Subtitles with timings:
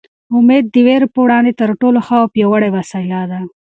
[0.37, 3.39] امېد د وېرې په وړاندې تر ټولو ښه او پیاوړې وسله ده.